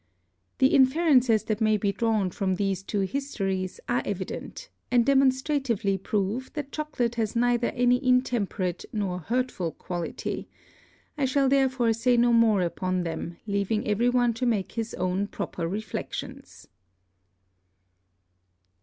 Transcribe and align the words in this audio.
The 0.57 0.73
Inferences 0.73 1.43
that 1.43 1.61
may 1.61 1.77
be 1.77 1.91
drawn 1.91 2.31
from 2.31 2.55
these 2.55 2.81
two 2.81 3.01
Histories 3.01 3.79
are 3.87 4.01
evident, 4.03 4.67
and 4.89 5.05
demonstratively 5.05 5.95
prove 5.99 6.51
that 6.53 6.71
Chocolate 6.71 7.13
has 7.21 7.35
neither 7.35 7.67
any 7.67 8.03
intemperate 8.03 8.83
nor 8.91 9.19
hurtful 9.19 9.73
Quality; 9.73 10.49
I 11.19 11.25
shall 11.25 11.47
therefore 11.47 11.93
say 11.93 12.17
no 12.17 12.33
more 12.33 12.63
upon 12.63 13.03
them, 13.03 13.37
leaving 13.45 13.87
every 13.87 14.09
one 14.09 14.33
to 14.33 14.47
make 14.47 14.71
his 14.71 14.95
own 14.95 15.27
proper 15.27 15.67
Reflections. 15.67 16.67